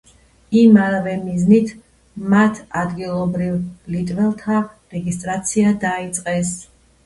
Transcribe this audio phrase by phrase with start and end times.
[0.61, 1.73] იმავე მიზნით,
[2.35, 3.61] მათ ადგილობრივ
[3.99, 6.61] ლიტველთა რეგისტრაცია დაიწყეს.